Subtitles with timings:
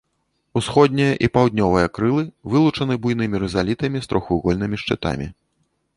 [0.59, 5.27] Усходняе і паўднёвае крылы вылучаны буйнымі рызалітамі з трохвугольнымі шчытамі.